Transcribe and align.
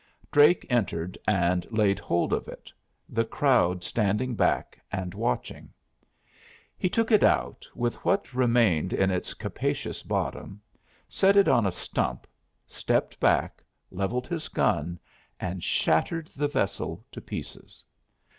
Drake 0.31 0.65
entered 0.67 1.15
and 1.27 1.67
laid 1.71 1.99
hold 1.99 2.33
of 2.33 2.47
it, 2.47 2.73
the 3.07 3.23
crowd 3.23 3.83
standing 3.83 4.33
back 4.33 4.79
and 4.91 5.13
watching. 5.13 5.71
He 6.75 6.89
took 6.89 7.11
it 7.11 7.23
out, 7.23 7.67
with 7.75 7.93
what 8.03 8.33
remained 8.33 8.93
in 8.93 9.11
its 9.11 9.35
capacious 9.35 10.01
bottom, 10.01 10.59
set 11.07 11.37
it 11.37 11.47
on 11.47 11.67
a 11.67 11.71
stump, 11.71 12.25
stepped 12.65 13.19
back, 13.19 13.63
levelled 13.91 14.25
his 14.25 14.47
gun, 14.47 14.99
and 15.39 15.63
shattered 15.63 16.29
the 16.29 16.47
vessel 16.47 17.05
to 17.11 17.21
pieces. 17.21 17.83